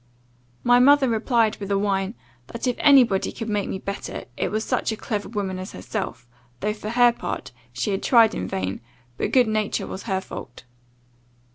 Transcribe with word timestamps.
"My 0.63 0.79
mother 0.79 1.07
replied, 1.07 1.57
with 1.57 1.69
a 1.69 1.77
whine, 1.77 2.15
'that 2.47 2.65
if 2.65 2.75
any 2.79 3.03
body 3.03 3.31
could 3.31 3.49
make 3.49 3.69
me 3.69 3.77
better, 3.77 4.25
it 4.35 4.49
was 4.49 4.63
such 4.63 4.91
a 4.91 4.97
clever 4.97 5.29
woman 5.29 5.59
as 5.59 5.73
herself; 5.73 6.27
though, 6.61 6.73
for 6.73 6.89
her 6.89 7.05
own 7.13 7.13
part, 7.13 7.51
she 7.71 7.91
had 7.91 8.01
tried 8.01 8.33
in 8.33 8.47
vain; 8.47 8.81
but 9.17 9.31
good 9.31 9.47
nature 9.47 9.85
was 9.85 10.01
her 10.09 10.19
fault. 10.19 10.63